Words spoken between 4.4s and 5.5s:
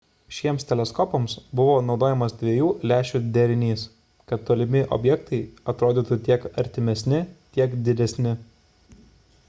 tolimi objektai